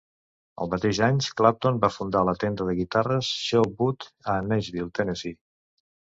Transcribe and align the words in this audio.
El 0.63 0.69
mateix 0.69 1.01
any, 1.07 1.19
Clapton 1.41 1.77
va 1.83 1.89
fundar 1.97 2.23
la 2.31 2.35
tenda 2.45 2.67
de 2.71 2.75
guitarres 2.81 3.31
Sho-Bud 3.43 4.09
a 4.35 4.41
Nashville, 4.49 4.91
Tennessee. 5.03 5.39